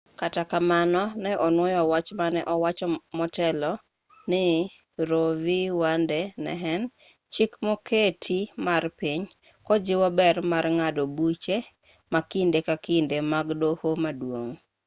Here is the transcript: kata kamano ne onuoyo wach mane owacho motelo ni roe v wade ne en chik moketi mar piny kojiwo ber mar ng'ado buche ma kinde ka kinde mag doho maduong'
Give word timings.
kata 0.19 0.41
kamano 0.51 1.01
ne 1.23 1.31
onuoyo 1.45 1.81
wach 1.91 2.09
mane 2.19 2.39
owacho 2.53 2.85
motelo 3.17 3.71
ni 4.29 4.43
roe 5.09 5.33
v 5.43 5.45
wade 5.81 6.21
ne 6.43 6.53
en 6.73 6.81
chik 7.33 7.51
moketi 7.65 8.37
mar 8.65 8.83
piny 8.99 9.23
kojiwo 9.67 10.07
ber 10.19 10.35
mar 10.51 10.65
ng'ado 10.77 11.03
buche 11.17 11.57
ma 12.11 12.19
kinde 12.31 12.59
ka 12.67 12.75
kinde 12.85 13.17
mag 13.33 13.47
doho 13.61 13.89
maduong' 14.03 14.55